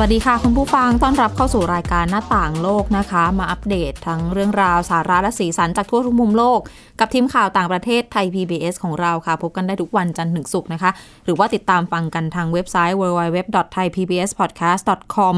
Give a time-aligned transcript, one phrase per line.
[0.00, 6.60] วัสดีค่ะคุณผู้ฟังต้อนรับเข้าสู่รายการหน้าต่างโลกนะคะ มาอัปเดตทั้งเรื่องราวสาระและสีสันจากทั่วทุกมุมโลก
[7.00, 10.90] กับทีมข่าวต่างประเทศไทย PBS ของเราค่ะ พบกันได้ทุกวันจันทร์ถึงศุกร์นะคะ
[11.24, 15.34] หรือว่าติดตามฟังกันทางเว็บไซต์ www.thaipbspodcast.com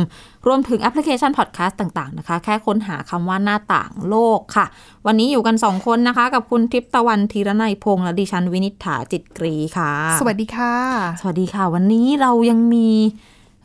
[0.46, 4.66] รวมถึงแอปพลิเคชัน podcast ต่างๆนะคะ แค่ค้นหาคำว่าหน้าต่างโลกค่ะ
[5.06, 10.74] วันนี้อยู่กัน 2 คนนะคะ กับคุณทิพย์ตะวันธีรนัยพงษ์และดิฉันวินิษฐาจิตกรีค่ะ สวัสดีค่ะ
[11.20, 12.90] สวัสดีค่ะ วันนี้เรายังมี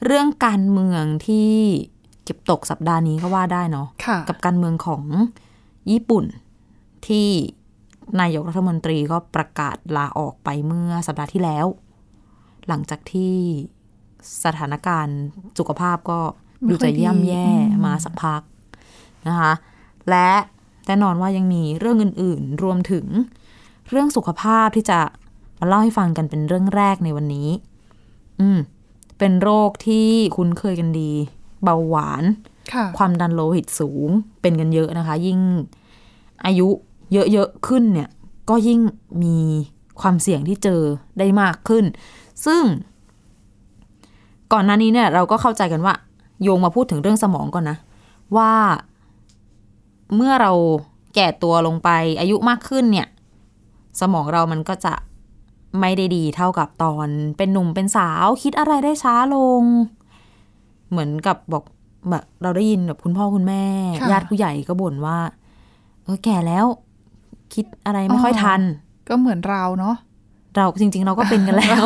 [0.05, 1.51] เรื่องการเมืองที่
[2.23, 5.03] เก็บตกสัปดาห์นี้ก็ว่าได้เนาะค่ะกับการเมืองของ
[5.91, 6.25] ญี่ปุ่น
[7.07, 7.27] ที่
[8.21, 11.65] นายกรัฐมนตรีก็ประกาศลาออกไปเมื่อสัปดาห์ที่แล้ว
[12.67, 13.35] หลังจากที่
[14.43, 15.19] สถานการณ์
[15.59, 16.19] สุขภาพก็
[16.69, 17.47] ดูจะย่ำแย่
[17.85, 18.41] มาสักพัก
[19.27, 19.51] นะคะ
[20.09, 20.29] และ
[20.87, 23.05] แน่นอนว่ายังมีเรื่องอื่น ๆ รวมถึง
[23.89, 24.99] เรื่องสุขภาพที่จะ
[25.59, 27.49] มาเล่าให้ฟังกันเป็นเรื่องแรกในวันนี้
[28.39, 28.59] อืม
[29.17, 31.11] เป็นโรคที่คุ้นเคยกันดี
[31.63, 32.23] เบาหวาน
[32.73, 34.09] ค่ะความดันโลหิตสูง
[34.41, 35.39] เป็นกันเยอะนะคะ ยิ่ง
[36.45, 36.67] อายุ
[37.13, 38.09] เยอะๆขึ้นเนี่ย
[38.49, 38.79] ก็ยิ่ง
[39.23, 39.37] มี
[40.01, 40.81] ความเสี่ยงที่เจอ
[41.19, 41.85] ได้มากขึ้น
[42.45, 42.63] ซึ่ง
[44.53, 45.93] ก่อนหน้านี้เนี่ย เราก็เข้าใจกันว่า
[46.43, 47.77] โยงมาพูดถึงเรื่องสมองก่อนนะ
[48.37, 48.53] ว่า
[50.15, 50.51] เมื่อเรา
[51.15, 53.07] แก่ตัวลงไปอายุมากขึ้นเนี่ย
[54.01, 54.93] สมองเรามันก็จะ
[55.79, 59.63] ไม่ได้ดีเท่ากับตอนเป็นหนุ่มเป็นสาวคิดอะไรได้ช้าลง
[60.89, 61.63] เหมือนกับบอก
[62.09, 63.63] แบบเราได้ยินแบบคุณพ่อคุณแม่
[64.01, 65.17] ค่ะญาติผู้ใหญ่ก็บ่นว่า
[66.03, 66.65] เออแก่แล้ว
[67.53, 68.61] คิดอะไรไม่ค่อยทัน
[69.09, 69.95] ก็เหมือนเราเนาะ
[70.55, 71.83] เราจริง ๆ เราก็เป็นกันแล้ว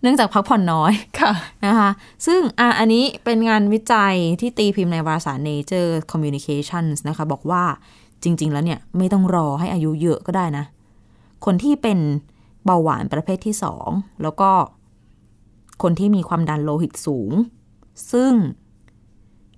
[0.00, 1.32] เนื่องจากพักผ่อนน้อยค่ะ
[1.66, 1.90] นะคะ
[2.26, 7.62] ซึ่งอะอันนี้เป็นงานวิจัยที่ตีพิมพ์ในวารสาร Nature Communications นะคะ บอกว่า
[8.22, 10.64] จริง ๆ แล้วเนี่ย ไม่ต้องรอให้อายุเยอะก็ได้นะ
[11.44, 11.98] คนที่เป็น
[12.64, 13.88] เบาหวานประเภทที่สอง
[14.22, 14.50] แล้วก็
[15.82, 17.32] คนที่มีความดันโลหิตสูง
[18.12, 18.32] ซึ่ง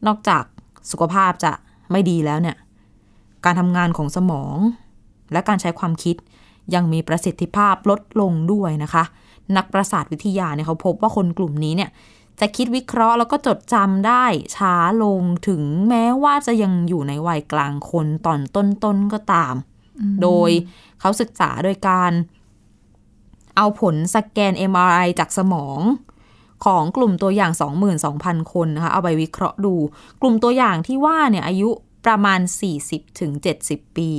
[0.06, 0.44] นอกจาก
[0.90, 1.52] สุขภาพจะ
[1.90, 2.56] ไม่ดีแล้วเนี่ย
[3.44, 4.56] การทำงานของสมอง
[5.32, 6.16] และการใช้ความคิด
[6.74, 9.04] ยังมีประสิทธิภาพลดลงด้วยนะคะ
[9.56, 11.90] นักประสาทวิทยาเนี่ยเขาพบว่าคนกลุ่มนี้เนี่ย
[12.40, 14.24] จะคิดวิเคราะห์แล้วก็จดจำได้
[14.56, 18.40] ช้าลงถึงแม้ว่าจะยังอยู่ในวัยกลางคนตอน
[18.84, 19.54] ต้นๆก็ตาม
[20.22, 20.50] โดย
[21.00, 22.12] เขาศึกษาโดยการ
[23.56, 25.80] เอาผลสแกน MRI จากสมอง
[26.64, 27.52] ของกลุ่มตัวอย่าง
[28.02, 29.74] 22,000 คนนะคะ เอาไปวิเคราะห์ดู
[30.20, 31.70] กลุ่มตัวอย่างที่ว่าเนี่ยอายุ
[32.06, 32.40] ประมาณ
[32.78, 33.32] 40ถึง
[33.64, 34.10] 70ปี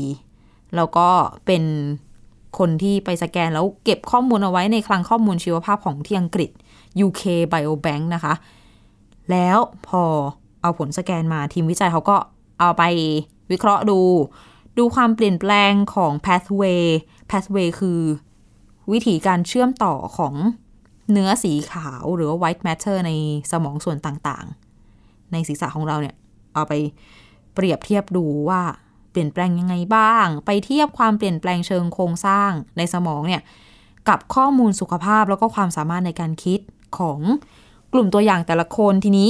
[0.76, 1.08] แล้วก็
[1.46, 1.64] เป็น
[2.58, 6.50] คนที่ไปสแกนแล้วเก็บข้อมูลเอาไว้ในคลังข้อมูลชีวภาพของที่อังกฤษ
[7.06, 8.34] UK Biobank นะคะ
[9.32, 9.58] แล้ว
[9.88, 10.04] พอ
[10.62, 12.18] เอาผลสแกนมาทีมวิจัยเขาก็
[12.60, 12.84] เอาไป
[13.52, 14.00] วิเคราะห์ดู
[14.78, 16.84] ดูความเปลี่ยนแปลงของ pathway
[17.30, 18.00] pathway คือ
[18.92, 20.34] วิธีการเชื่อมต่อของ
[21.12, 23.12] เนื้อสีขาวหรือว่า white matter ใน
[23.52, 26.16] สมองส่วนต่างๆ ในศีรษะของเราเนี่ย
[26.54, 26.74] เอาไป
[27.54, 28.62] เปรียบเทียบดูว่า
[29.12, 33.42] เปลี่ยนแปลงยังไงบ้าง ไปเทียบความเปลี่ยนแปลงเชิงโครงสร้างในสมองเนี่ย
[34.10, 36.60] กับข้อมูลสุขภาพแล้วก็ความสามารถในการคิด
[36.98, 37.20] ของ
[37.94, 39.30] กลุ่มตัวอย่างแต่ละคนทีนี้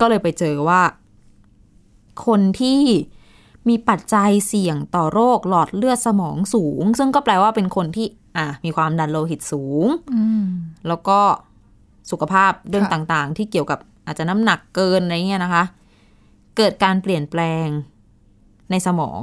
[0.00, 0.82] ก็เลยไปเจอว่า
[2.26, 2.80] คนที่
[3.68, 8.06] มีปัจจัยเสี่ยงต่อโรคหลอดเลือดสมองสูง ซึ่งก็แปลว่าเป็นคนที่
[8.36, 10.46] อะมีความดันโลหิตสูงอืม
[10.88, 11.18] แล้วก็
[12.10, 15.64] สุขภาพเรื่องค่ะต่างๆ ที่เกี่ยวกับอาจจะน้ำหนักเกินอะไรเงี้ยนะคะ
[16.56, 17.68] เกิดการเปลี่ยนแปลง
[18.70, 19.20] ในสมอง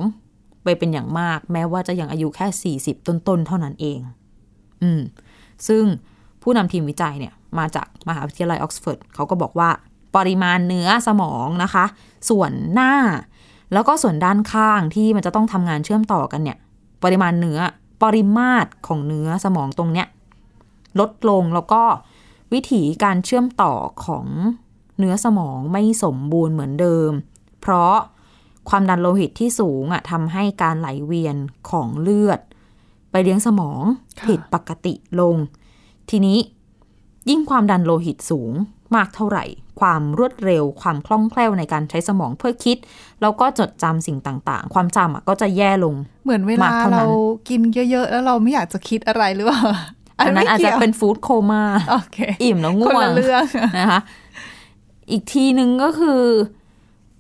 [0.64, 4.00] ไปเป็นอย่างมาก แม้ว่าจะยังอายุแค่ 40 ต้นๆ เท่านั้นเอง
[4.82, 5.02] อืม
[5.68, 5.84] ซึ่ง
[6.42, 9.70] ผู้นำทีมวิจัยเนี่ย มาจากมหาวิทยาลัยออกซฟอร์ดเขาก็บอกว่า
[10.16, 11.86] ปริมาณเนื้อสมองนะคะ
[12.30, 12.94] ส่วนหน้า
[13.74, 16.58] แล้วก็ส่วนด้านข้างที่มันจะต้องทำงานเชื่อมต่อกันเนี่ย
[17.04, 17.60] ปริมาณเนื้อ
[18.02, 20.08] ปริมาตรของเนื้อสมองตรงเนี้ย
[21.00, 21.84] ลดลงแล้วก็
[22.54, 23.74] วิถีการเชื่อมต่อ
[24.06, 24.28] ของ
[25.00, 27.12] เนื้อสมองไม่สมบูรณ์เหมือนเดิม
[27.62, 27.96] เพราะ
[28.70, 31.36] ความดันโลหิตที่สูงอะทำให้การไหลเวียน
[31.70, 32.40] ของเลือด
[33.12, 33.84] ไปเลี้ยงสมอง
[34.20, 35.36] ค่ะผิดปกติลง
[36.10, 36.38] ทีนี้
[37.30, 38.54] ยิ่งความดันโลหิตสูง
[38.96, 39.46] มากเท่าไหร่
[39.80, 42.78] ความรวดเร็ว ความคล่องแคล่วในการใช้สมองเพื่อคิด
[43.22, 47.14] แล้วก็จดจำสิ่งต่างๆ ความจำอะก็จะแย่ลง เหมือนเวมาลากเท่านั้นเรา
[47.50, 47.62] กิน
[47.92, 49.62] เยอะๆ แล้วเราไม่อยากจะคิดอะไรหรือเปล่า
[50.20, 53.46] อันนั้นอาจจะเป็นฟู้ดโคม่าโอเคอิ่มแล้วคนง่วงละเรื่อง
[53.80, 54.02] นะคะ
[55.12, 56.22] อีกทีหนึ่งก็คือ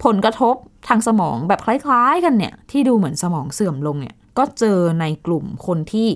[0.03, 0.55] ผลกระทบ
[0.87, 6.07] ทางสมองแบบคล้ายๆกันเนี่ย ที่ดูเหมือนสมองเสื่อมลงเนี่ย ก็เจอในกลุ่มคนที่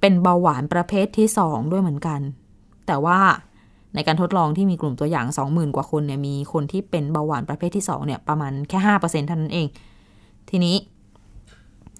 [0.00, 2.20] เป็นเบาหวานประเภทที่สองด้วยเหมือนกัน
[2.86, 3.20] แต่ว่า
[3.94, 9.66] ในการทดลองที่มีกลุ่มตัวอย่าง 20,000 กว่าคนเนี่ยมีคนที่เป็นเบาหวานประเภทที่2เนี่ยประมาณแค่5%เท่านั้นเอง
[10.50, 10.76] ทีนี้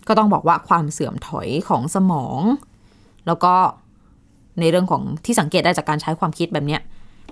[0.09, 2.41] ก็ต้องบอกว่าความเสื่อมถอยของสมอง
[3.27, 3.55] แล้วก็
[4.61, 6.81] ในเรื่องของที่สังเกตได้จากการใช้ความคิดแบบเนี้ย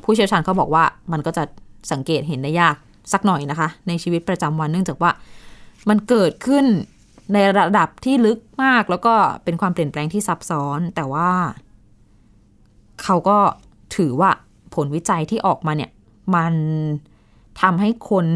[0.04, 1.44] ผู้เชี่ยวชาญเขาบอกว่ามันก็จะ
[1.92, 2.76] สังเกตเห็นได้ยาก
[3.12, 5.10] สักหน่อยนะคะ ในชีวิตประจำวันเนื่องจากว่า
[5.88, 6.64] มันเกิดขึ้น
[7.32, 9.14] ในระดับที่ลึกมากแล้วก็
[9.44, 11.30] เป็นความเปลี่ยนแปลงที่ซับซ้อน แต่ว่า
[13.02, 13.38] เขาก็
[13.96, 14.30] ถือว่า
[14.74, 15.90] ผลวิจัยที่ออกมาเนี่ย
[16.34, 16.54] มัน
[17.60, 18.26] ทำให้คน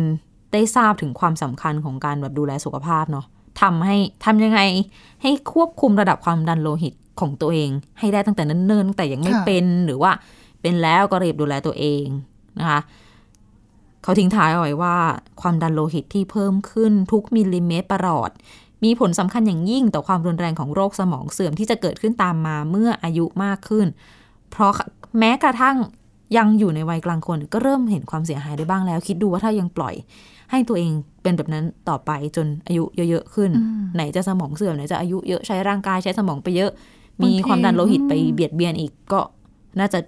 [0.52, 3.26] ได้ทราบถึงความสำคัญของการแบบดูแลสุขภาพเนาะ
[3.62, 4.60] ทำให้ทำยังไง
[5.22, 10.12] ให้ควบคุมระดับความดันโลหิตของตัวเอง ให้ได้ตั้งแต่เนิ่นๆตั้งแต่ยังไม่ค่ะเป็นหรือว่า
[10.62, 12.06] เป็นแล้วก็รีบดูแลตัวเอง
[12.60, 12.80] นะคะ
[14.02, 14.96] เขาทิ้งท้ายเอาไว้ว่า
[15.40, 18.30] ความดันโลหิตที่เพิ่มขึ้นทุกมิลลิเมตรประหลอด
[18.84, 23.86] มีผลสำคัญอย่างยิ่งต่อความรุนแรงของโรคสมองเสื่อมที่จะเกิดขึ้นตามมาเมื่ออายุมากขึ้น
[24.50, 24.72] เพราะ
[25.18, 25.76] แม้กระทั่ง
[26.36, 29.94] ยังอยู่ในวัยกลางคน ก็เริ่มเห็นความเสียหายได้บ้างแล้ว คิดดูว่าถ้ายังปล่อย
[30.50, 30.90] ให้ตัวเอง
[31.22, 33.50] เป็นแบบนั้นต่อไปจนอายุเยอะๆขึ้น
[33.94, 36.70] ไหนจะสมองเสื่อมไหนจะอายุเยอะใช้ร่างกายใช้สมองไปเยอะ
[37.22, 39.20] มีบางทีความดันโลหิตไปเบียดเบียนอีกก็
[39.78, 39.98] น่าจะ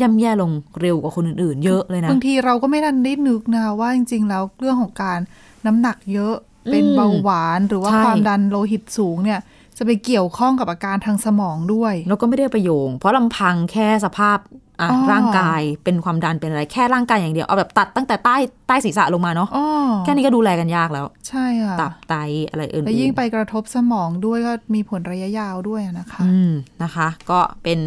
[0.00, 0.50] ย่ำแย่ลง
[0.80, 5.18] เร็วกว่าคนอื่นๆ เยอะเลยนะ บางทีเราก็ไม่ทันได้นึกนะว่าจริง ๆ แล้วเรื่องของการ
[5.66, 6.34] น้ำหนักเยอะ
[6.70, 9.40] เป็นอืมเบาหวานหรือว่าใช่ความดันโลหิตสูงเนี่ย
[9.76, 14.65] จะไปเกี่ยวข้องกับอาการทางสมองด้วย แล้วก็ไม่ได้ประโยง เพราะลำพังแค่สภาพอะอ๋อ
[15.12, 18.36] ร่างกายเป็นความดันเป็นอะไรแค่ร่างกายอย่างเดียวเอาแบบตัดตั้งแต่ใต้
[18.68, 19.66] ใต้ศีรษะลงมาเนาะอ๋อ
[20.04, 22.14] แค่นี้ก็ดูแลกันยากแล้ว ใช่ค่ะตับไต
[22.50, 26.52] อะไรอื่นๆแล้วยิ่งไปกระทบสมองด้วยก็มีผลระยะยาวด้วยอะนะคะ อืม
[26.82, 27.80] นะคะ ก็เป็น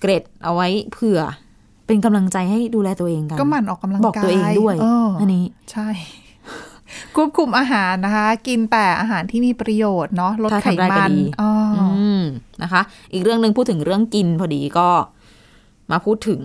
[0.00, 1.20] เกรดเอาไว้เผื่อ
[1.86, 5.88] เป็นกำลังใจให้ดูแลตัวเองกัน ก็หมั่นออกกำลังกายบอกตัวเองด้วยเอออันนี้ใช่
[7.16, 12.22] ควบคุมอาหารนะคะ กินแต่อาหารที่มีประโยชน์เนาะลดถ้าไขทำได้ก็มันดีอ๋อออืม
[12.62, 12.82] นะคะ
[13.12, 14.88] อีกเรื่องหนึ่งพูดถึงเรื่องกินพอดีก็
[15.90, 16.40] มาพูดถึง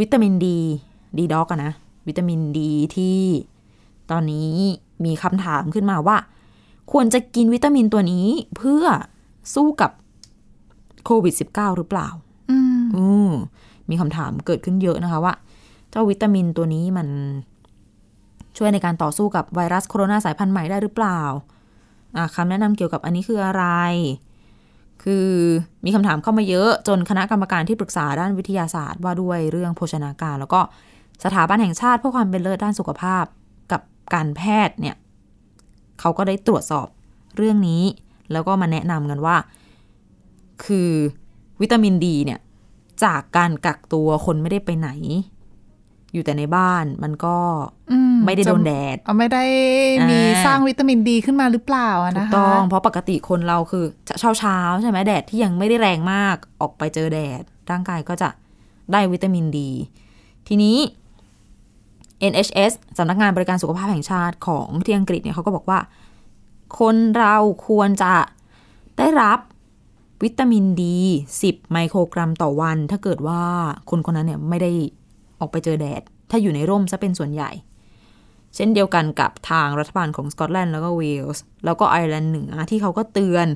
[0.00, 0.58] วิตามินดี
[1.18, 1.72] ดีด็อกอะนะ
[2.08, 3.18] วิตามินดีที่
[4.10, 4.52] ตอนนี้
[5.04, 6.16] มีคำถามขึ้นมาว่า
[6.92, 8.84] ควรจะกินวิตามินตัวนี้เพื่อ
[9.54, 9.90] สู้กับ
[11.04, 12.08] โควิด -19 หรือเปล่า
[12.50, 13.30] อืมอืม
[13.90, 15.34] มีคำถามเกิดขึ้นเยอะนะคะว่า
[15.90, 17.08] เจ้าวิตามินตัวนี้มัน
[18.56, 21.20] ช่วยในการต่อสู้กับไวรัสโคโรนาสายพันธุ์ใหม่ได้หรือเปล่า
[22.34, 23.64] คำแนะนำเกี่ยวกับอันนี้คืออะไร
[25.02, 25.28] คือ
[25.84, 30.60] มีคำถามเข้ามาเยอะจนคณะกรรมการที่ปรึกษาด้านวิทยาศาสตร์ว่าด้วยเรื่องโภชนาการ แล้วก็
[31.24, 33.24] สถาบันแห่งชาติเพื่อความเป็นเลิศด้านสุขภาพ
[33.72, 33.80] กับ
[34.14, 34.96] การแพทย์เนี่ย
[36.00, 36.86] เขาก็ได้ตรวจสอบ
[37.36, 37.82] เรื่องนี้
[38.32, 39.36] แล้วก็มาแนะนำกันว่า
[40.64, 40.90] คือ
[41.60, 42.40] วิตามินดีเนี่ย
[43.04, 44.90] จากการกักตัวคนไม่ได้ไปไหน
[46.12, 47.36] อยู่แต่ในบ้านมันก็
[47.90, 49.44] อืมไม่ได้โดนแดดเอาไม่ได้
[50.10, 53.84] มีอ่าสร้างวิตามินดีขึ้นมาหรือเปล่าอะถูนะกคะต้องเพราะปกติคนเราคือ
[54.20, 58.28] เช้าเช้าๆใช่ไหมแดดที่ยังไม่ได้แรงมากออกไปเจอแดด ร่างกายก็จะ
[58.92, 59.70] ได้วิตามินดี
[60.48, 60.76] ทีนี้
[62.30, 65.78] NHS สำนักงานบริการสุขภาพแห่งชาติของที่อังกฤษเนี่ยเขาก็บอกว่า
[66.78, 67.36] คนเรา
[67.68, 68.14] ควรจะ
[68.98, 69.38] ได้รับ
[70.24, 70.98] วิตามินดี
[71.36, 73.42] 10 ไมโครกรัมต่อวัน ถ้าเกิดว่า
[73.90, 74.72] คนคนนั้นเนี่ยไม่ได้
[75.40, 77.50] ออกไปเจอแดด ถ้าอยู่ในร่มซะเป็นส่วนใหญ่
[78.54, 83.46] เช่นเดียวกันกับทางรัฐบาลของสกอตแลนด์แล้วก็เวลส์แล้วก็ไอร์แลนด์เหนือที่เขาก็เตือน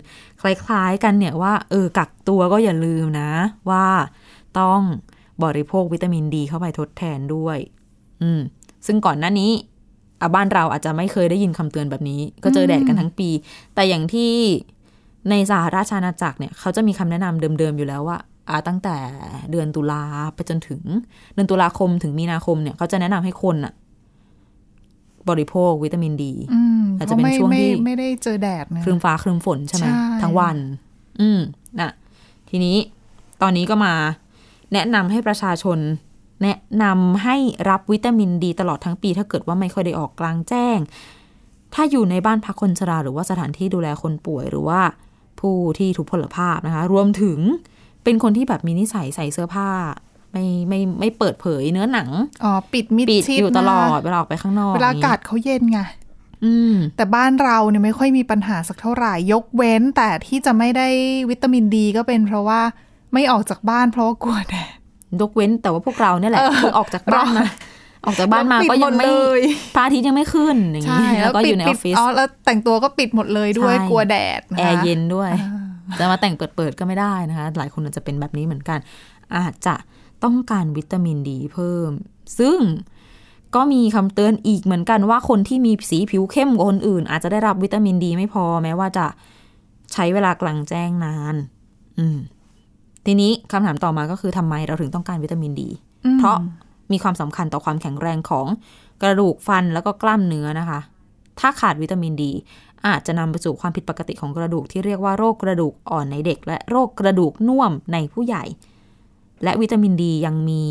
[0.40, 3.30] คล้ายๆกันเนี่ยว่าเออกักตัวก็อย่าลืมนะ
[3.70, 3.86] ว่า
[4.58, 4.80] ต้อง
[5.44, 7.58] บริโภควิตามินดีเข้าไปทดแทนด้วย
[8.22, 8.40] อืม
[8.86, 9.50] ซึ่งก่อนหน้านี้
[10.20, 13.28] อะบ้านเราอาจจะไม่เคยได้ยินคำเตือนแบบนี้ ก็เจอแดดกันทั้งปี
[13.74, 14.32] แต่อย่างที่
[15.30, 18.18] ในสหราชอาณาจักรเนี่ย เขาจะมีคำแนะนำเดิมๆอยู่แล้วว่า
[18.68, 18.96] ตั้งแต่
[19.50, 20.02] เดือนตุลา
[20.34, 20.80] ไปจนถึง
[21.34, 23.74] เดือนตุลาคมถึงมีนาคมเนี่ยเขาจะแนะนำให้คนอะ
[25.28, 30.56] บริโภควิตามินดีอืมอาจจะเป็นพราไม่ช่วงที่ไม่ไม่ได้เจอแดดนะครึมฟ้าครึมฝนใช่ไหมใช่ทั้งวัน
[31.20, 31.40] อืม
[31.80, 31.92] น่ะ
[32.50, 32.76] ทีนี้
[33.42, 33.94] ตอนนี้ก็มา
[34.72, 35.78] แนะนำให้ประชาชน
[36.42, 37.36] แนะนำให้
[37.70, 40.78] รับวิตามินดี ตลอดทั้งปี ถ้าเกิดว่าไม่ค่อยได้ออกกลางแจ้ง
[41.74, 44.80] ถ้าอยู่ในบ้านพักคนชราหรือว่าสถานที่ดูแลคนป่วยหรือว่า
[45.40, 47.38] ผู้ที่ถูกพลภาพนะคะ รวมถึง
[48.04, 49.68] เป็นคนที่แบบมีนิสัยใส่เสื้อผ้า
[50.32, 52.08] ไม่ไม่ไม่เปิดเผยเนื้อหนัง
[52.44, 55.80] อ๋อ ปิดมิดปิดชิดอยู่ตลอดนะเวลาออกไปข้างนอก เวลาอาอย่งกางี้ศเขาเย็นไง
[56.44, 60.88] อืมแต่บ้านเราเนี่ยไม่ค่อยมีปัญหาสักเท่าไหร่ ยกเว้นแต่ที่จะไม่ได้
[61.30, 62.60] วิตามินดีก็เป็นเพราะว่า
[63.14, 64.70] ไม่ออกจากบ้านเพราะว่ากลัวแดด
[65.20, 67.44] ยกเว้นแต่ว่าพวกเราเนี่ยแหละเออคือออกจากบ้านมา
[68.06, 69.40] ออกจากบ้านมาแล้วปิดก็ยังไม่หมดเลย
[69.74, 75.30] พระอาทิตย์ยังไม่ขึ้นอย่างใช่นี้แล้วก็อยู่ในอปิอดฟฟิศอ๋อแล้วแต่งตัวก็ปิดหมดเลยด้วยใช่กลัวแดดนะคะแอร์เย็นด้วย
[75.98, 78.78] จะมาแต่งเปิดๆก็ไม่ได้นะคะ หลายคนอาจจะเป็นแบบนี้เหมือนกัน
[79.36, 79.74] อาจจะ
[80.24, 81.90] ต้องการวิตามินดีเพิ่ม
[82.38, 82.58] ซึ่ง
[83.54, 89.06] ก็มีคำเตือนอีกเหมือนกันว่าคนที่มีสีผิวเข้มกว่าคนอื่น อาจจะได้รับวิตามินดีไม่พอแม้ว่าจะ
[89.92, 91.34] ใช้เวลากลางแจ้งนาน
[91.98, 92.18] อืม
[93.06, 95.70] ทีนี้คำถามต่อมาก็คือทำไมเราถึงต้องการวิตามินดี
[96.18, 96.36] เพราะ
[96.92, 98.46] มีความสำคัญต่อความแข็งแรงของ
[99.02, 100.80] กระดูกฟันแล้วก็กล้ามเนื้อนะคะ
[101.40, 102.32] ถ้าขาดวิตามินดี
[102.86, 108.44] อาจจะนำไปสู่ความผิดปกติของกระดูกที่เรียกว่าโรคกระดูกอ่อนในเด็ก และโรคกระดูกน่วมในผู้ใหญ่
[109.44, 110.62] และวิตามินดียังมี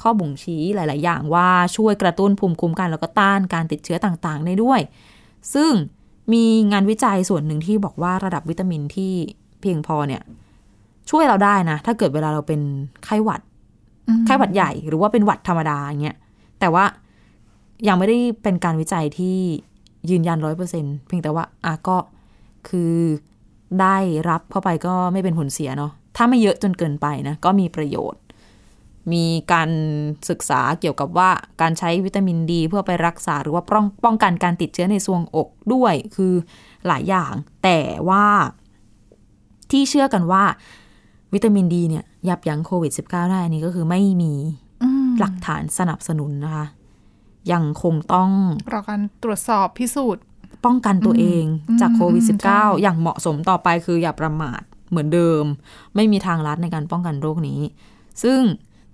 [0.00, 4.80] ข้อบ่งชี้หลาย ๆ อย่างว่าช่วยกระตุ้นภูมิคุ้มกันแล้วก็ต้านการติดเชื้อต่างๆ ได้ด้วย
[5.54, 5.72] ซึ่ง
[6.32, 9.12] มีงานวิจัยส่วนหนึ่งที่บอกว่าระดับวิตามินที่
[9.60, 10.22] เพียงพอเนี่ย
[11.10, 12.60] ช่วยเราได้นะ ถ้าเกิดเวลาเราเป็น
[13.04, 13.40] ไข้หวัด
[14.08, 16.16] อืมไข้หวัดใหญ่หรือว่าเป็นหวัดธรรมดาอย่างเงี้ย
[16.60, 16.84] แต่ว่า
[17.88, 19.38] ยังไม่ได้เป็นการวิจัยที่
[20.10, 21.98] ยืนยันร้อยเปอร์เซ็นเพียงแต่ว่าอะก็
[22.68, 22.94] คือ
[23.80, 23.96] ได้
[24.28, 28.20] รับเข้าไปก็ไม่เป็นผลเสียเนาะถ้าไม่เยอะจนเกินไปนะ ก็มีประโยชน์
[29.12, 29.70] มีการ
[30.28, 36.32] ศึกษาเกี่ยวกับว่าการใช้วิตามินดีเพื่อไปรักษาหรือว่าป้องป้องกันการติดเชื้อในซวงอกด้วยคือ
[36.86, 37.32] หลายอย่าง
[37.64, 38.24] แต่ว่า
[39.70, 40.44] ที่เชื่อกันว่า
[41.34, 44.32] วิตามินดีเนี่ย ยับยั้งโควิด -19 ได้อันนี้ก็คือไม่มี
[44.82, 46.66] อืมหลักฐานสนับสนุนนะคะ
[47.52, 48.30] ยังคงต้อง
[48.72, 50.24] รอการตรวจสอบพิสูจน์
[50.64, 54.60] ป้องกันตัวเองอืมจากโควิดอืมใช่ -19 อย่างเหมาะสมต่อไปคืออย่าประมาท
[54.90, 55.44] เหมือนเดิม
[55.94, 57.60] ไม่มีทางลัดในการป้องกันโรคนี้
[58.22, 58.40] ซึ่ง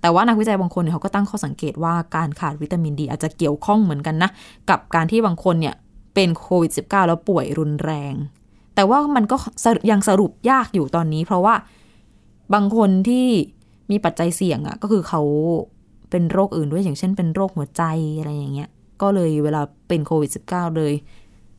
[0.00, 4.30] แต่ว่านักวิจัยบางคนเนี่ยเขาก็ตั้งข้อสังเกตว่าการขาดวิตามินดีอาจจะเกี่ยวข้องเหมือนกันนะ
[4.70, 5.74] กับการที่บางคนเนี่ย
[6.14, 8.14] เป็นโควิด -19 แล้วป่วยรุนแรง
[8.74, 11.54] แต่ว่ามันก็สรุยังสรุปยากอยู่ตอนนี้ เพราะว่า
[12.54, 13.26] บางคนที่
[13.90, 15.22] มีปัจจัยเสี่ยงอะ่ะก็คือเขา
[16.12, 17.82] เป็นโรคอื่นด้วยอย่างเช่นเป็นโรคหัวใจ
[18.18, 18.68] อะไรอย่างเงี้ย
[19.02, 20.94] ก็เลยเวลาเป็นโควิด -19 เลย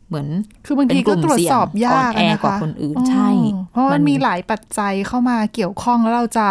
[0.08, 0.28] เหมือน
[0.66, 3.30] คือบางทีก็ตรวจสอบยากเป็นกลุ่มเสี่ยงอ่อนแอนะกว่าคะคนอื่นอ๋อใช่
[3.72, 6.48] เพราะมัมันนมีหลายปัจจัยเข้ามาเกี่ยวข้องแล้วเราจะ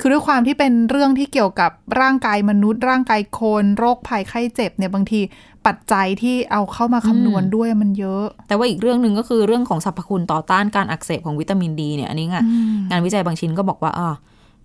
[0.00, 1.70] คือด้วยความที่เป็นเรื่องที่เกี่ยวกับ
[2.00, 5.20] ร่างกายมนุษย์ ร่างกายคนโรคภัยไข้เจ็บเนี่ยบางที
[5.66, 14.14] ปัจจัยที่เอาเข้ามาคำนวณด้วยมันเยอะ แต่ว่าอีกเรื่องหนึ่งก็คือเรื่องของสรรพคุณต่อต้านการอักเสบของวิตามินดีเนี่ยอันนี้ไงอืมงานวิจัยบางชิ้นก็บอกว่าอ่า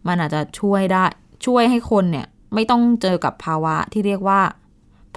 [0.08, 1.04] มันอาจจะช่วยได้
[1.46, 4.40] ช่วยให้คนเนี่ย ไม่ต้องเจอกับภาวะที่เรียกว่า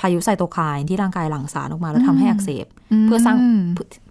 [0.01, 2.67] พายุไซโตไคน์ที่ร่างกายหลั่งสารออกมาแล้วทำให้อักเสบ
[3.05, 3.61] เพื่อสร้างม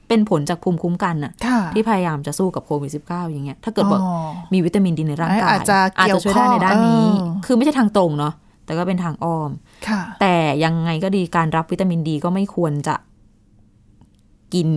[0.08, 4.14] เป็นผลจากภูมิคุ้มกันน่ะค่ะ ที่พยายามจะสู้กับโควิด -19 อย่างเงี้ย ถ้าเกิดว่าอ๋อ
[4.54, 8.34] มีวิตามินดีในร่างกาย อาจจะเกี่ยวช่วยได้ในด้านนี้ข้องเออคือไม่ใช่ทางตรงเนาะ
[8.66, 9.52] แต่ก็เป็นทางอ้อม
[9.88, 12.96] ค่ะแต่ยังไงก็ดีการรับวิตามินดีก็ไม่ควรจะ
[14.54, 14.68] กิน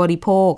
[0.00, 0.50] บริโภค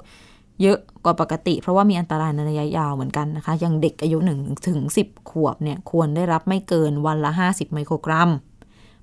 [0.62, 8.30] เยอะกว่าปกติ เพราะว่ามีอันตรายในระยะยาวเหมือนกันนะคะอย่างเด็กอายุหนึ่งถึงสิบขวบเนี่ยควรได้รับไม่เกินวันละห้าสิบไมโครกรัม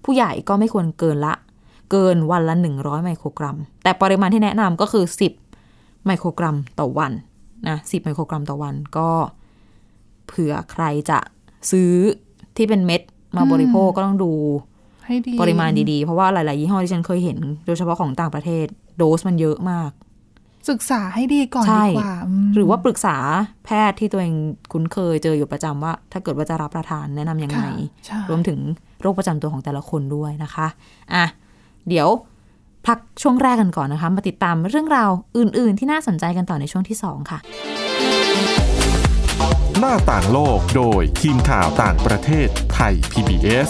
[0.04, 1.34] ผู้ใหญ่ก็ไม่ควรเกินละ
[1.92, 5.34] เกินวันละหนึ่งร้อยไมโครกรัม แต่ปริมาณที่แนะนำก็คือสิบ
[6.06, 7.12] ไมโครกรัมต่อวัน
[7.68, 9.10] นะสิบไมโครกรัมต่อวันก็
[10.28, 11.20] เผื่อใครจะ
[11.72, 11.94] ซื้อ
[12.58, 13.02] ที่เป็นเม็ด
[13.36, 14.32] มาบริโภคก็ต้องดู
[15.06, 18.66] ให้ดีปริมาณดีๆ เพราะว่าหลาย ๆ ยี่ห้อที่ฉันเคยเห็น โดยเฉพาะของต่างประเทศ
[18.98, 19.92] โดสมันเยอะมาก
[20.70, 23.18] ศึกษาให้ดีก่อนใช่ดีกว่าอืมหรือว่าปรึกษา
[23.66, 24.36] แพทย์ที่ตัวเอง
[24.72, 28.60] คุ้นเคยเจออยู่ประจำว่า ถ้าเกิดว่าจะรับประทานแนะนำยังไงค่ะใช่รวมถึง
[29.02, 30.68] โรคประจำตัวของแต่ละคนด้วยนะคะ
[31.14, 31.26] อะ
[31.90, 32.08] เดี๋ยว
[32.88, 37.40] พักช่วงแรกกันก่อนนะคะ มาติดตามเรื่องราวอื่น ๆ ที่น่าสนใจกันต่อในช่วงที่ 2 ค่ะ
[39.80, 43.70] หน้าต่างโลกโดยทีมข่าวต่างประเทศไทย PBS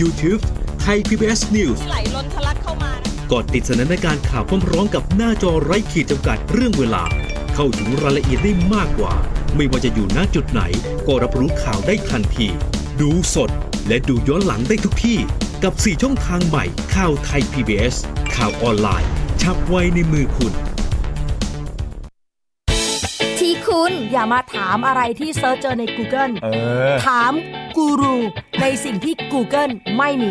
[0.00, 0.40] YouTube
[0.84, 7.04] Thai PBS News ไหลล้นทะลักเข้ามานะกดติดสนันในการข่าวพร้อมๆกับหน้าจอไร้ขีดจำกัดเรื่องเวลา
[7.54, 9.14] เข้าถึงรายละเอียดได้มากกว่า
[9.56, 10.62] ไม่ว่าจะอยู่ณจุดไหน
[11.06, 12.48] ก็รับรู้ข่าวได้ทันที
[13.00, 13.50] ดูสด
[13.88, 15.18] และดูย้อนหลังได้ทุกที่
[15.62, 17.94] กับ 4 ช่องทางใหม่ ข่าวไทย PBS
[18.36, 19.08] ข่าวออนไลน์
[19.42, 20.52] ฉับไวในมือคุณ
[23.38, 26.48] ที่คุณอย่ามาถามอะไรที่ search เจอใน Google เอ
[26.92, 27.32] อ ถาม
[27.76, 28.16] กูรู
[28.60, 30.30] ในสิ่งที่ Google ไม่มี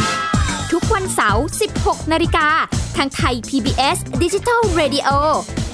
[0.93, 1.45] วันเสาร์
[1.77, 2.47] 16 นาฬิกา
[2.97, 5.09] ทางไทย PBS Digital Radio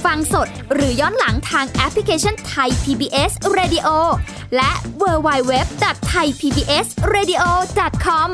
[0.05, 3.87] ฟังสดหรือย้อนหลังทางแอปพลิเคชันไทย PBS Radio
[4.55, 4.71] และ
[5.01, 7.43] w w w t h a i PBS Radio
[8.05, 8.29] com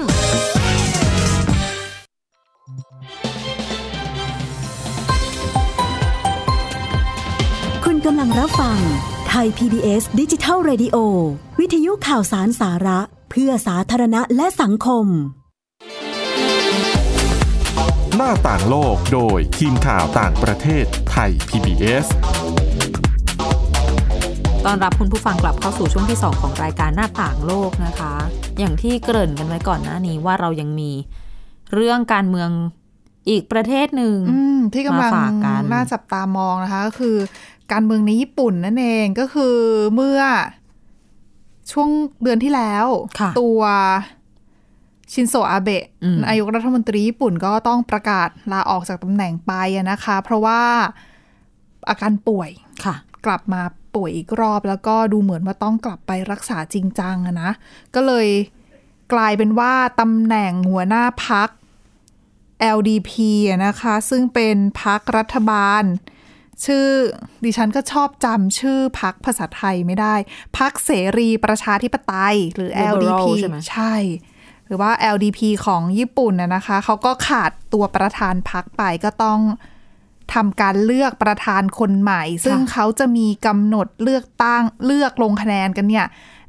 [7.86, 8.80] คุณกำลังรับฟัง
[9.30, 10.98] ไทย PBS ดิจิทัล Radio
[11.60, 13.00] วิทยุข่าวสารสาระ
[13.30, 15.08] เพื่อสาธารณะและสังคม
[18.18, 22.06] หน้าต่างโลกโดยทีมข่าวต่างประเทศไทย PBS
[24.66, 28.14] ตอนรับคุณผู้ฟังกลับเข้าสู่ช่วงที่ 2 ของรายการหน้าต่างโลกนะคะ
[28.60, 30.92] อย่างที่เกริ่นกันไว้ก่อนหน้านี้ว่าเรายังมี
[31.74, 32.50] เรื่องการเมือง
[33.30, 37.16] อีกประเทศหนึ่งอืมที่กำลังมาฝากกันน่าจับตามองนะคะ ก็คือ
[37.72, 39.58] การเมืองในญี่ปุ่นนั่นเองก็คือ
[39.96, 40.20] เมื่อ
[41.72, 41.90] ช่วง
[42.24, 42.86] เดือนที่แล้ว
[43.20, 43.62] ค่ะตัว
[45.14, 50.62] ชินโซอาเบะอืมนายกรัฐมนตรีญี่ปุ่นก็ต้องประกาศลาออกจากตำแหน่งไปอะนะคะ เพราะว่า
[51.90, 52.50] อาการป่วย
[52.86, 53.62] ค่ะ กลับมา
[53.96, 57.52] ป่วยอีกรอบ แล้วก็ดูเหมือนว่าต้องกลับไปรักษาจริงจังอะนะ
[57.96, 58.28] ก็เลย
[59.14, 61.50] กลายเป็นว่าตำแหน่งหัวหน้าพัก
[62.78, 63.12] LDP
[63.50, 65.84] อะนะคะ ซึ่งเป็นพักรัฐบาล
[66.66, 66.88] ชื่อ
[67.44, 70.16] ดิฉันก็ชอบจำชื่อพักภาษาไทยไม่ได้
[70.58, 74.33] พักเสรีประชาธิปไตยหรือ Liberal LDP ใช่ไหมใช่ห
[74.74, 79.40] รือว่า LDP ของญี่ปุ่นนะนะคะเขาก็ขาดตัวประธานพักไปก็ต้อง
[80.34, 86.06] ทำการเลือกประธานคนใหม่ ซึ่งเขาจะมีกำหนดเลือกตั้งเลือกลงคะแนนกันเนี่ย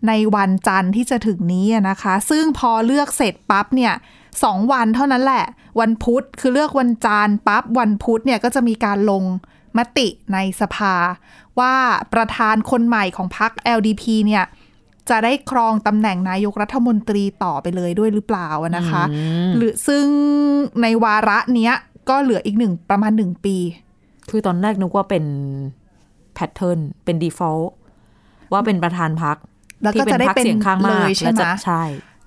[0.09, 3.93] ในวันจันทร์ที่จะถึงนี้อะนะคะ ซึ่งพอเลือกเสร็จปั๊บเนี่ย
[4.45, 5.45] สองวันเท่านั้นแหละ
[5.81, 9.25] วันพุธคือเลือกวันจันทร์ปั๊บวันพุธเนี่ยก็จะมีการลง
[9.79, 10.94] มติในสภา
[11.61, 11.75] ว่า
[12.14, 14.44] ประธานคนใหม่ของพรรค LDP เนี่ย
[15.11, 19.03] จะได้ครองตำแหน่งนายกรัฐมนตรีต่อไปเลยด้วยหรือเปล่าอะนะคะ
[19.57, 20.07] หรือซึ่ง
[20.83, 21.75] ในวาระเนี้ย
[22.11, 23.57] ก็เหลืออีกหนึ่งประมาณหนึ่งปี
[24.31, 25.25] คือตอนแรกนึกว่าเป็น
[26.35, 27.67] แพทเทิร์นเป็น default
[28.53, 29.37] ว่าเป็นประธานพัก
[29.83, 31.83] แล้วก็ที่จะได้พรรคเป็นเสียงข้างมากเลยใช่ไหมและจะใช่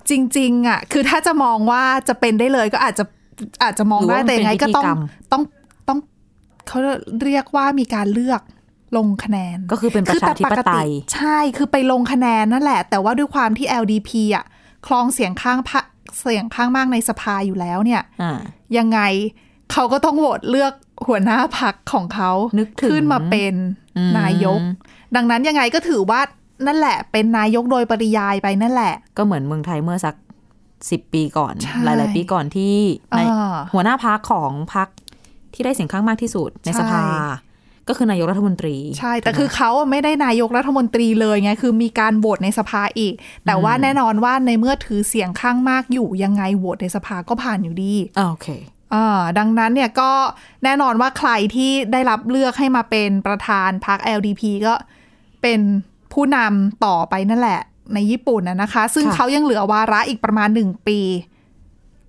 [0.10, 3.04] จริง ๆ อะ คือถ้าจะมองว่าจะเป็นได้เลยก็อาจจะ
[3.64, 5.42] อาจจะมองหรือได้ว่ามันแต่ยังไงก็ต้องเป็นพิธีกรรมต้อง
[5.88, 6.00] ต้อง
[6.68, 6.80] เขา
[7.26, 8.42] เรียกว่ามีการเลือก
[8.98, 14.46] ลงคะแนน ก็คือเป็นประชาธิปไตยใช่คือไปลงคะแนนนั่นแหละ แต่ว่าด้วยความที่ LDP อะ
[14.88, 15.82] คลองเสียงข้างพะ
[16.20, 18.40] เสียงข้างมากในสภาอยู่แล้วเนี่ยอ่า
[18.78, 19.00] ยังไง
[19.72, 20.74] เขาก็ต้องโหวตเลือก
[21.08, 23.54] หัวหน้าพักของเขานึกถึงขึ้นมาเป็น
[23.98, 24.60] อืมนายก
[25.16, 26.22] ดังนั้นยังไงก็ถือว่า
[26.68, 30.16] นั่นแหละ เป็นนายกโดยปริยายไปนั่นแหละ ก็เหมือนเมืองไทยเมื่อสัก
[30.90, 32.76] สิบปีก่อนใช่หลาย ๆ ปีก่อนที่
[33.10, 34.88] ในอ่าหัวหน้าพักของพัก
[35.54, 37.56] ที่ได้เสียงข้างมากที่สุดในสภาใช่
[37.90, 43.14] ก็คือนายกรัฐมนตรี ใช่ แต่คือเขาอะไม่ได้นายกรัฐมนตรีเลยไงคือมีการโหวตในสภาอีก
[43.46, 48.48] แต่ว่าแน่นอนว่าในเมื่อถือเสียงข้างมากอยู่ยังไงโหวตในสภาก็ผ่านอยู่ดีอ่าโอเค
[48.94, 50.12] อ่าดังนั้นเนี่ยก็
[50.64, 54.74] แน่นอนว่าใครที่ได้รับเลือกให้มาเป็นประธานพรรค LDP ก็
[55.42, 55.60] เป็น
[56.14, 57.62] ผู้นำต่อไปนั่นแหละ
[57.94, 61.00] ในญี่ปุ่นนะนะคะ ซึ่งค่ะเขายังเหลือวาระอีกประมาณหนึ่งปี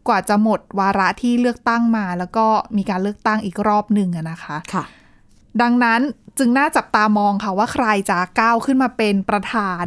[0.08, 4.84] กว่าจะหมดวาระที่เลือกตั้งมา แล้วก็มีการเลือกตั้งอีกรอบหนึ่งอะนะคะค่ะ
[5.62, 6.00] ดังนั้น
[6.38, 9.86] จึงน่าจับตามองค่ะว่าใครจะก้าวขึ้นมาเป็นประธาน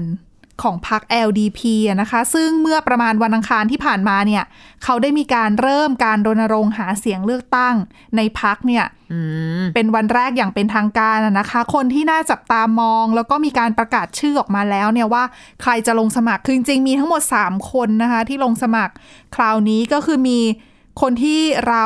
[0.63, 4.43] ของพรรค LDP อะนะคะ ซึ่งเมื่อประมาณวันอังคารที่ผ่านมาเนี่ย
[4.83, 7.75] เขาได้มีการเริ่มการรณรงค์หาเสียงเลือกตั้ง
[8.15, 9.19] ในพรรคเนี่ยอื
[9.61, 15.23] มเป็นวันแรกอย่างเป็นทางการอะนะคะ คนที่น่าจับตามอง แล้วก็มีการประกาศชื่อออกมาแล้วเนี่ยว่า
[15.61, 18.93] ใครจะลงสมัครคือจริงๆมีทั้งหมด 3 คนนะคะ ที่ลงสมัคร
[19.35, 20.39] คราวนี้ก็คือมี
[21.01, 21.85] คนที่เรา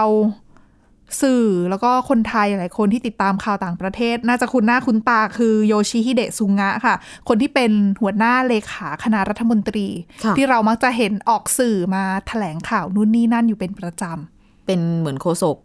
[1.22, 6.96] สื่อแล้วก็คนไทยหลายคนที่ติดตามข่าวต่างประเทศ น่าจะคุ้นหน้าคุ้นตาคือโยชิฮิเดะซุงะค่ะ
[7.28, 9.88] คนที่เป็นหัวหน้าเลขาคณะรัฐมนตรี
[10.24, 15.58] ค่ะที่เรามักจะเห็นออกสื่อมาแถลงข่าวนู่นนี่นั่นอยู่เป็นประจำ เป็นเหมือนโคศก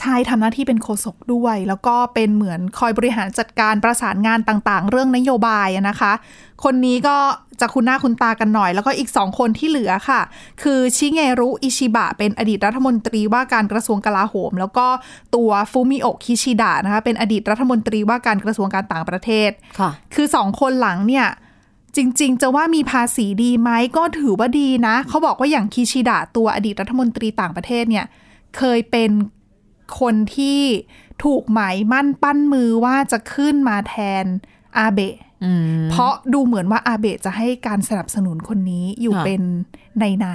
[0.00, 6.12] ใช่ทำหน้าที่เป็นโฆษกด้วย แล้วก็เป็นเหมือนคอยบริหารจัดการประสานงานต่างๆ เรื่องนโยบายอะนะคะ
[6.64, 7.16] คนนี้ก็
[7.60, 10.20] จะคุณหน้าคุณตากันหน่อย แล้วก็อีกสองคนที่เหลือค่ะ
[10.62, 14.86] คือชิเงรุอิชิบะ เป็นอดีตรัฐมนตรีว่าการกระทรวงกลาโหม แล้วก็
[15.34, 21.26] ตัวฟูมิโอะคิชิดะนะคะเป็นอดีตรัฐมนตรีว่าการกระทรวงการต่างประเทศค่ะ คือสองคนหลังเนี่ย
[21.96, 28.04] จริง ๆ จะว่ามีภาษีดีไหมก็ถือว่าดีนะ เขาบอกว่าอย่างคิชิดะตัวอดีตรัฐมนตรีต่างประเทศเนี่ย
[28.56, 29.10] เคยเป็น
[30.00, 30.60] คนที่
[31.24, 34.24] ถูกหมายมั่นปั้นมือว่าจะขึ้นมาแทน
[34.78, 39.42] อาเบะอืมเพราะดูเหมือนว่าอาเบะจะให้การสนับสนุนคนนี้อยู่ค่ะเป็น
[40.00, 40.26] ในใน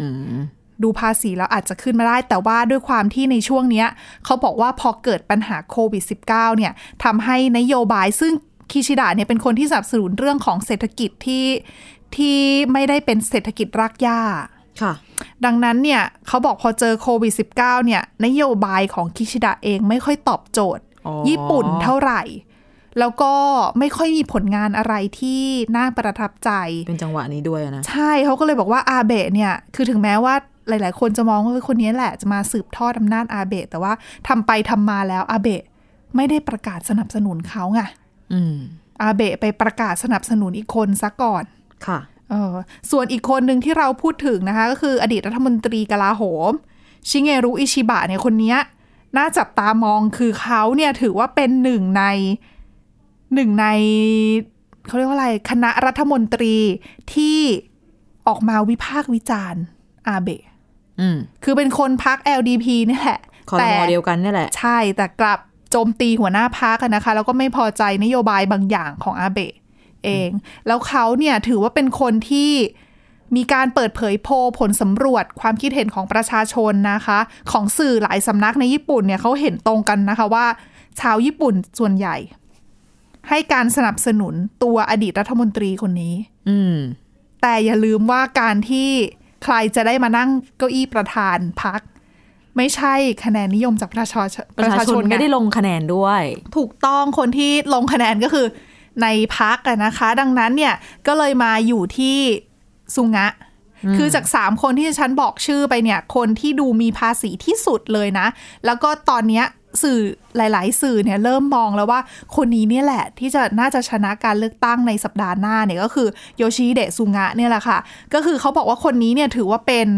[0.00, 3.88] อืมๆดูภาษีแล้วอาจจะขึ้นมาได้ แต่ว่าด้วยความที่ในช่วงเนี้ย
[4.24, 6.72] เขาบอกว่าพอเกิดปัญหาโควิด -19 เนี่ย
[7.04, 8.32] ทำให้นโยบายซึ่ง
[8.70, 11.46] คิชิดะเนี่ยเป็นคนที่สนับสนุนเรื่องของเศรษฐกิจที่
[12.16, 12.38] ที่
[12.72, 14.46] ไม่ได้เป็นเศรษฐกิจรากหญ้าค่ะ
[15.44, 22.22] ดังนั้นเนี่ยเขาบอกพอเจอโควิด -19 เนี่ยนโยบายของคิชิดะเองไม่ค่อยตอบโจทย์อ๋อญี่ปุ่นเท่าไหร่
[22.98, 23.32] แล้วก็
[23.78, 25.42] ไม่ค่อยมีผลงานอะไรที่
[25.76, 26.50] น่าประทับใจ
[26.86, 30.34] เป็นจังหวะนี้ด้วยอะนะ ใช่เขาก็เลยบอกว่าอาเบะเนี่ยคือถึงแม้ว่า
[30.68, 33.92] หลาย ๆ คนจะมองว่าเฮ้ยคนนี้แหละจะมาสืบทอดอำนาจอาเบะแต่ว่า
[34.28, 35.62] ทำไปทำมาแล้วอาเบะ
[36.16, 37.80] ไม่ได้ประกาศสนับสนุนเขาไง
[38.32, 38.56] อืม
[39.02, 41.44] อาเบะไปประกาศสนับสนุนอีกคนซะก่อน
[41.86, 42.54] ค่ะเออ
[42.90, 46.52] ส่วนอีกคนหนึ่งที่เราพูดถึงนะคะ ก็คืออดีตรัฐมนตรีกลาโหม
[47.08, 48.58] ชิเงรุอิชิบะเนี่ยคนเนี้ย
[49.16, 52.04] น่าจับตามองคือเขาเนี่ยถือว่าเป็นหนึ่งใน
[53.34, 53.66] หนึ่งใน
[54.86, 56.56] เขาเรียกว่าอะไร คณะรัฐมนตรี
[57.14, 57.38] ที่
[58.28, 59.62] ออกมาวิพากษ์วิจารณ์
[60.08, 60.42] อาเบะ
[61.00, 65.38] อืมคือเป็นคนพัก LDP นี่แหละคอรมอเดียวกันนี่แหละ ใช่แต่กลับ
[65.70, 69.52] โจมตีหัวหน้าพักนะคะ แล้วก็ไม่พอใจนโยบายบางอย่างของอาเบะ
[70.04, 70.30] เอง
[70.66, 72.52] แล้วเขาเนี่ยถือว่าเป็นคนที่
[73.36, 77.18] มีการเปิดเผยโพลผลสำรวจความคิดเห็นของประชาชนนะคะ
[77.52, 80.46] ของสื่อหลายสำนักในญี่ปุ่นเนี่ยเขาเห็นตรงกันนะคะว่า
[81.00, 82.16] ชาวญี่ปุ่นส่วนใหญ่
[83.28, 84.34] ให้การสนับสนุน
[84.64, 86.14] ตัวอดีตรัฐมนตรีคนนี้
[86.48, 86.76] อืม
[87.42, 88.88] แต่อย่าลืมว่าการที่
[89.44, 91.80] ใครจะได้มานั่งเก้าอี้ประธานพัก
[92.56, 96.22] ไม่ใช่คะแนนนิยมจากประชาชนประชาชนงไม่ได้ลงคะแนนด้วย
[96.56, 98.46] ถูกต้องคนที่ลงคะแนนก็คือ
[99.02, 99.06] ใน
[99.36, 100.74] พักนะคะ ดังนั้นเนี่ย
[101.06, 102.16] ก็เลยมาอยู่ที่
[102.94, 103.28] ซุงะ
[103.96, 108.26] คือจากสามคนที่ฉันบอกชื่อไปเนี่ย คนที่ดูมีภาษีที่สุดเลยนะ
[108.66, 109.44] แล้วก็ตอนเนี้ย
[109.82, 109.98] สื่อ
[110.36, 112.00] หลาย ๆ สื่อเนี่ยเริ่มมองแล้วว่า
[112.36, 117.78] คนนี้เนี่ยแหละ ที่จะน่าจะชนะการเลือกตั้งในสัปดาห์หน้าเนี่ยก็คือโยชิเดะซุงะเนี่ยแหละค่ะ
[118.14, 119.88] ก็คือเขาบอกว่าคนนี้เนี่ยถือว่าเป็น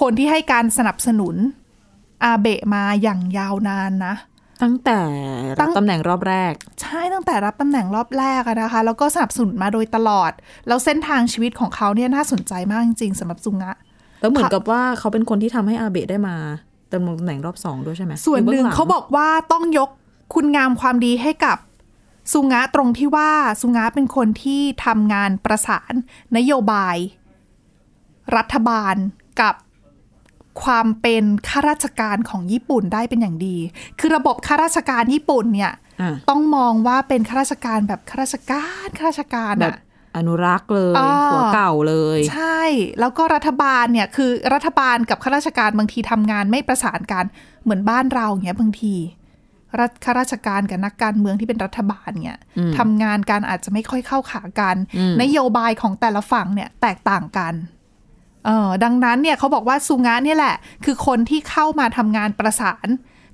[0.00, 1.36] คนที่ให้การสนับสนุน
[2.24, 4.14] อาเบะมาอย่างยาวนานนะ
[4.62, 5.00] ตั้งแต่
[5.60, 10.32] ตั้รับงตำแหน่งรอบแรก ใช่ตั้งแต่รับตำแหน่งรอบแรกอะนะคะ แล้วก็สนับสนุนมาโดยตลอด
[10.68, 13.72] แล้วเส้นทางชีวิตของเขาเนี่ยน่าสนใจมากจริงๆสำหรับซุงะ
[14.20, 16.36] แล้วเหมือนกับว่าเขาเป็นคนที่ทำให้อาเบะได้มา
[16.92, 19.90] ดำรงตำแหน่งรอบสองด้วยใช่ไหมส่วนหนึ่งยู่บื้ลัเขาบอกว่าต้องยก
[20.34, 21.58] คุณงามความดีให้กับ
[22.32, 25.92] ซุงะตรงที่ว่าซุงะเป็นคนที่ทำงานประสาน
[26.36, 26.96] นโยบาย
[28.36, 28.94] รัฐบาล
[29.40, 29.54] กับ
[30.62, 33.56] ความเป็นข้าราชการของญี่ปุ่นได้เป็นอย่างดี
[34.00, 39.78] คือระบบข้าราชการญี่ปุ่นเนี่ยอะต้องมองว่าเป็นข้าราชการแบบข้าราชการข้าราชการแบอะบ
[40.16, 42.60] อนุรักษ์เลยอ่าหัวเก่าเลย ใช่
[43.00, 47.24] แล้วก็รัฐบาลเนี่ยคือรัฐบาลกับข้าราชการบางทีทำงานไม่ประสานกัน
[47.62, 48.94] เหมือนบ้านเราอย่างเงี้ยบางที
[49.80, 52.38] รัฐข้าราชการกับนักการเมืองที่เป็นรัฐบาลเนี่ย
[52.78, 54.76] ทำงานกันอาจจะไม่ค่อยเข้าขากัน
[55.22, 57.54] นโยบายของแต่ละฝั่งเนี่ยแตกต่างกัน
[58.46, 62.88] เออดังนั้นเนี่ยเขาบอกว่าซูงะเนี่ยแหละ คือคนที่เข้ามาทำงานประสาน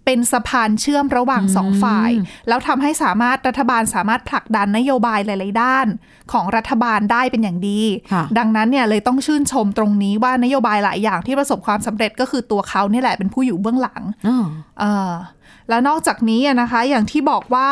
[0.05, 2.11] เป็นสะพานเชื่อมระหว่างสองฝ่าย
[2.49, 5.87] แล้วทำให้สามารถรัฐบาลสามารถผลักดันนโยบายหลาย ๆ ด้าน
[6.33, 7.81] ของรัฐบาลได้เป็นอย่างดี
[8.13, 14.47] ค่ะดังนั้นเนี่ยเลยต้องชื่นชมตรงนี้ว่านโยบายหลายอย่างที่ประสบความสำเร็จก็คือตัวเขาเนี่ยแหละเป็นผู้อยู่เบื้องหลังอ๋อ
[14.81, 15.11] เออ
[15.69, 17.71] แล้วนอกจากนี้อะนะคะ อย่างที่บอกว่า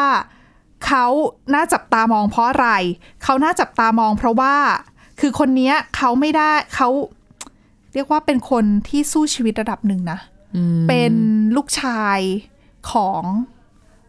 [0.87, 1.07] เขา
[1.55, 2.69] น่าจับตามองเพราะอะไร
[3.25, 4.55] เขาน่าจับตามองเพราะว่า
[5.21, 6.89] คือคนเนี้ยเขาไม่ได้เขา
[7.97, 10.19] เรียกว่าเป็นคนที่สู้ชีวิตระดับหนึ่งนะ
[10.89, 11.13] เป็น
[11.57, 12.19] ลูกชาย
[12.93, 13.23] ของ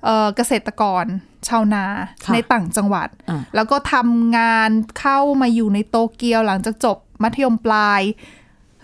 [0.04, 1.06] เอ่อเกษตรกร
[1.48, 1.86] ชาวนา
[2.26, 4.70] ค่ะในต่างจังหวัดอะแล้วก็ทำงาน
[5.00, 8.02] เข้ามาอยู่ในโตเกียวหลังจากจบมัธยมปลาย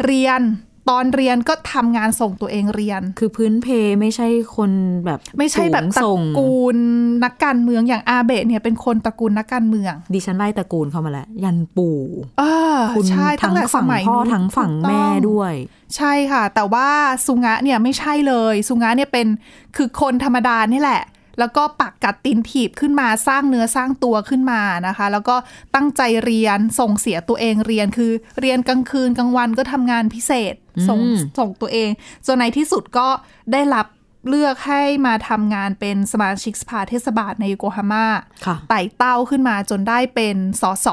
[0.06, 0.42] เรียน
[0.90, 3.68] ตอนเรียนก็ทำงานส่งตัวเองเรียน คือพื้นเพ
[4.00, 4.72] ไม่ใช่คน
[5.06, 6.78] แบบไม่ใช่แบบตระสูงส่งกูล
[7.24, 12.00] นักการเมืองอย่างอาเบะเนี่ยเป็นคนตระกูลนักการเมือง ดิฉันไล่ตระกูลเข้ามาแล้ว ยันปู่
[12.40, 12.44] เอ
[12.76, 15.54] อคุณใช่ตั้ทั้งงแต่สฝั่งมัยพ่อนู้นทั้งฝั่งถูกต้องแม่ด้วย
[15.96, 16.88] ใช่ค่ะ แต่ว่า
[17.26, 19.28] ซุงะเนี่ยไม่ใช่เลยซุงะเนี่ยเป็น
[19.76, 21.02] คือคนธรรมดานี่แหละ
[21.40, 25.36] แล้วก็ปักกัดตีนถีบขึ้นมาสร้างเนื้อสร้างตัวขึ้นมานะคะ แล้วก็
[25.76, 30.54] ตั้งใจเรียนส่งเสียตัวเองเรียนคือ เรียนกลางคืนกลางวันก็ทำงานพิเศษ
[30.88, 31.90] ส่งอืมส่งตัวเอง
[32.28, 33.08] จนในที่สุดก็
[33.54, 33.88] ได้รับ
[34.30, 38.06] เลือกให้มาทำงานเป็นสมาชิกสภาเทศบาลในโยโกฮาม่า
[38.46, 40.88] ค่ะไต่เต้าขึ้นมาจนได้เป็นสส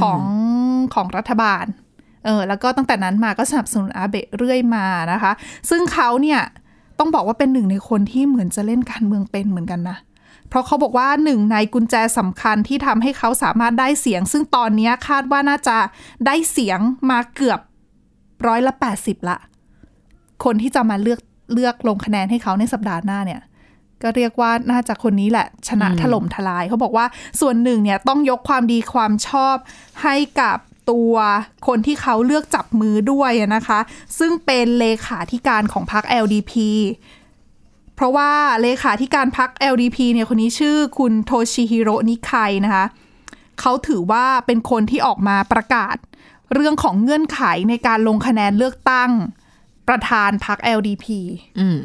[0.00, 0.20] ของ
[0.94, 1.64] ของรัฐบาล
[2.24, 5.32] เออแล้วก็ตั้งแต่นั้นมาก็สนับสนุนอาเบะเรื่อยมานะคะ
[5.70, 6.40] ซึ่งเขาเนี่ย
[6.98, 9.96] ต้องบอกว่าเป็นหนึ่งในคนที่เหมือนจะเล่นการเมืองเป็นเหมือนกันนะ
[10.48, 15.76] เพราะเขาบอกว่าหนึ่งในกุญแจสำคัญที่ทำให้เขาสามารถได้เสียง ซึ่งตอนนี้คาดว่าน่าจะ
[16.26, 16.80] ได้เสียง
[17.10, 17.60] มาเกือบ
[18.46, 19.38] ร้อยละแปดสิบละ
[20.44, 21.20] คนที่จะมาเลือก
[21.52, 23.40] เลือกลงคะแนนให้เขาในสัปดาห์หน้าเนี่ย
[24.02, 27.06] ก็เรียกว่าน่าจะคนนี้แหละ ชนะถล่มทลาย เขาบอกว่า
[27.40, 29.56] ส่วนหนึ่งเนี่ยต้องยกความดีความชอบ
[30.02, 30.58] ให้กับ
[30.90, 31.14] ตัว
[31.66, 33.80] คนที่เขาเลือกจับมือด้วยอะนะคะ
[34.18, 36.52] ซึ่งเป็นเลขาธิการของพรรค LDP
[37.94, 38.30] เพราะว่า
[38.62, 42.32] เลขาธิการพรรค LDP เนี่ยคนนี้ชื่อคุณโทชิฮิโร่นิไค
[42.64, 42.86] นะคะ
[43.60, 45.96] เขาถือว่าเป็นคนที่ออกมาประกาศ
[46.54, 49.10] เรื่องของเงื่อนไขในการลงคะแนนเลือกตั้ง
[49.88, 51.06] ประธานพรรค LDP
[51.60, 51.78] อืม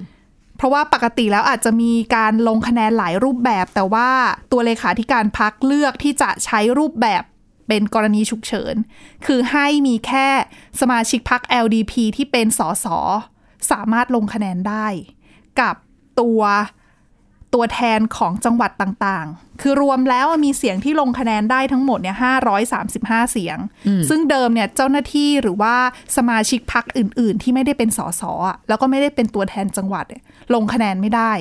[0.58, 4.10] เพราะว่าปกติแล้วอาจจะมีการลงคะแนนหลายรูปแบบ แต่ว่า
[4.52, 7.24] ตัวเลขาธิการพักเลือกที่จะใช้รูปแบบ
[7.70, 8.76] เป็นกรณีฉุกเฉิน
[9.26, 10.28] คือให้มีแค่
[10.82, 12.88] สมาชิกพัก LDP ที่เป็นสส
[13.72, 14.88] สามารถลงคะแนนได้
[15.60, 15.76] กับ
[16.20, 16.42] ตัว
[17.54, 22.18] ตัวแทนของจังหวัดต่างๆ คือรวมแล้วมีเสียงที่ลงคะแนนได้ทั้งหมดเนี่ย
[22.74, 23.58] 535เสียง
[24.10, 25.76] ซึ่งเดิมเนี่ยเจ้าหน้าที่หรือว่า
[26.18, 31.32] สมาชิกพักอื่น ๆ ที่ไม่ได้เป็นสสอะแล้วก็ไม่ได้เป็นตัวแทนจังหวัดเนี่ยลงคะแนนไม่ได้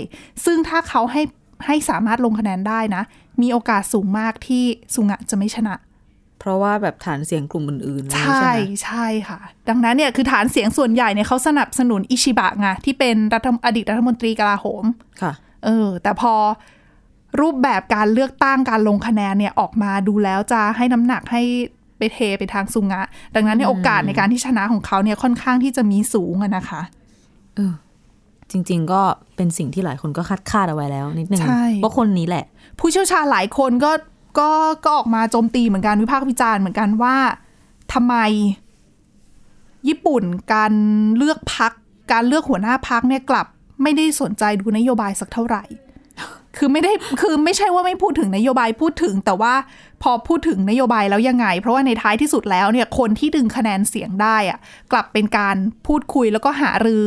[0.44, 1.22] ซึ่งถ้าเขาให้
[1.66, 3.02] ให้สามารถลงคะแนนได้นะ
[3.42, 4.64] มีโอกาสสูงมากที่
[4.94, 5.74] สุงะจะไม่ชนะ
[6.38, 14.84] เพราะว่าแบบฐานเสียงกลุ่มอื่นๆ ใชใช่่ไหมใช่ค่ะ ดังนั้นเนี่ยคือฐานเสียงส่วนใหญ่เนี่ยเขาสนับสนุนอิชิบะไงที่เป็นรัฐมอดีตรัฐมนตรีกลาโหม
[15.22, 15.32] ค่ะ
[15.64, 16.34] เออ แต่พอ
[17.40, 21.42] รูปแบบการเลือกตั้งการลงคะแนนเนี่ยออกมาดูแล้วจะให้น้ำหนักให้
[21.98, 23.02] ไปเทไปทางซุงะ
[23.34, 26.82] ดังนั้นเนี่ยโอกาสในการที่ชนะของเขาเนี่ยค่อนข้างที่จะมีสูงอะนะคะ
[27.56, 27.72] เออ
[28.50, 29.02] จริง ๆ ก็
[29.36, 32.44] เป็นสิ่งที่หลายคนก็คาดคาดเอาไว้แล้ว นิดนึงใช่ว่าคนนี้แหละ
[32.78, 33.90] ผู้เชี่ยวชาญหลายคนก็
[34.38, 34.48] ก็
[34.84, 37.16] ก็ออกมาโจมตีเหมือนกันวิพากษ์วิจารณ์เหมือนกันว่า
[37.92, 38.14] ทำไม
[39.88, 40.22] ญี่ปุ่น
[40.54, 40.72] การ
[41.16, 41.72] เลือกพัก
[42.12, 43.46] การเลือกหัวหน้าพักเนี่ยกลับ
[43.82, 45.64] ไม่ได้สนใจดูนโยบายสักเท่าไหร่
[46.56, 49.54] คือไม่ได้คือไม่ใช่ว่าไม่พูดถึงนโยบายพูดถึง แต่ว่า
[50.02, 54.58] พอพูดถึงนโยบายแล้วยังไง เพราะว่าในท้ายที่สุดแล้วเนี่ยคนที่ดึงคะแนนเสียงได้อะ
[54.92, 57.04] กลับเป็นการพูดคุยแล้วก็หารือ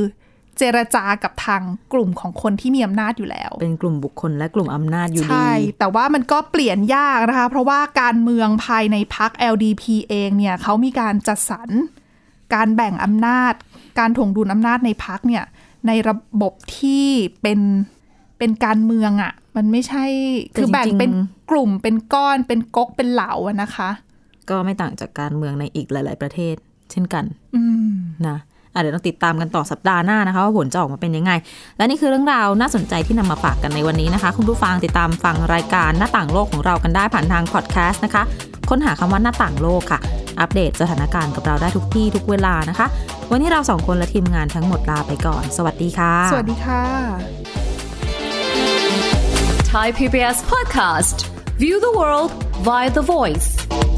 [0.57, 1.61] เจรจากับทาง
[1.93, 11.69] กลุ่มของคนที่มีอำนาจอยู่แล้ว เป็นกลุ่มบุคคลและกลุ่มอำนาจอยู่ดี ใช่ แต่ว่ามันก็เปลี่ยนยากนะคะ เพราะว่าการเมืองภายในพัก LDP เองเนี่ยเขามีการจัดสรร
[12.53, 13.53] การแบ่งอำนาจ
[13.99, 15.43] การถ่วงดุลอำนาจในพักเนี่ย
[15.87, 17.05] ในระบบที่
[17.41, 17.59] เป็น
[18.39, 20.05] เป็นการเมืองอะ่ะ มันไม่ใช่
[20.47, 21.13] แต่คือแบ่งจริงๆเป็น
[21.51, 23.89] กลุ่มเป็นก้อนเป็นก๊กเป็นเหลาอะนะคะ
[24.49, 26.55] ก็ไม่ต่างจากการเมืองในอีกหลาย ๆ ประเทศ
[26.91, 27.93] เช่นกันอืม
[28.27, 31.31] นะอะ เดี๋ยวเราติดตามกันต่อสัปดาห์หน้านะคะว่าผลจะออกมาเป็นยังไง
[31.77, 38.23] และนี่คือเรื่องราวน่าสนใจที่นำมาฝากกันในวันนี้นะคะ คุณผู้ฟังติดตามฟังรายการหน้าต่างโลกของเรากันได้ผ่านทางพอดแคสต์นะคะ
[38.69, 39.99] ค้นหาคำว่าหน้าต่างโลกค่ะ
[40.39, 42.87] อัปเดตสถานการณ์กับเราได้ทุกที่ทุกเวลานะคะ
[43.31, 46.83] วันนี้เราสองคนและทีมงานทั้งหมดลาไปก่อน สวัสดีค่ะ สวัสดีค่ะ
[49.73, 51.17] Thai PBS podcast.
[51.57, 52.31] View the world
[52.67, 53.90] via the voice.